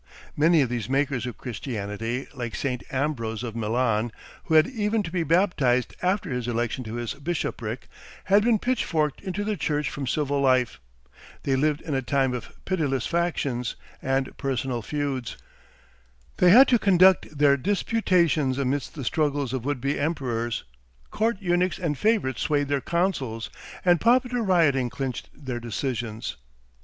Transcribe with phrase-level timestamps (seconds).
[0.35, 4.11] Many of these makers of Christianity, like Saint Ambrose of Milan
[4.45, 7.87] (who had even to be baptised after his election to his bishopric),
[8.23, 10.79] had been pitchforked into the church from civil life;
[11.43, 15.37] they lived in a time of pitiless factions and personal feuds;
[16.37, 20.63] they had to conduct their disputations amidst the struggles of would be emperors;
[21.11, 23.51] court eunuchs and favourites swayed their counsels,
[23.85, 26.37] and popular rioting clinched their decisions.